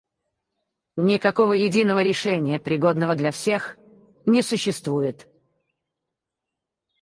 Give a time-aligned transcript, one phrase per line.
[0.97, 3.77] Никакого единого решения, пригодного для всех,
[4.25, 5.27] не существует.